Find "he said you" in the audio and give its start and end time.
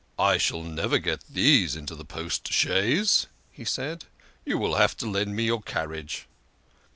3.51-4.57